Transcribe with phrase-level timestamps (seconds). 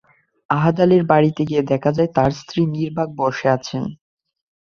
[0.49, 3.83] আহাদ আলীর বাড়িতে গিয়ে দেখা যায়, তাঁর স্ত্রী নির্বাক বসে আছেন।